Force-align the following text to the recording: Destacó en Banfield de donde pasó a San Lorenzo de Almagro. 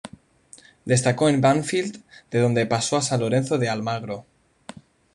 Destacó 0.83 1.29
en 1.29 1.41
Banfield 1.41 2.01
de 2.31 2.39
donde 2.39 2.65
pasó 2.65 2.97
a 2.97 3.03
San 3.03 3.19
Lorenzo 3.19 3.59
de 3.59 3.69
Almagro. 3.69 4.25